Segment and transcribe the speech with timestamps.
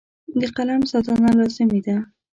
[0.39, 1.97] د قلم ساتنه لازمي ده.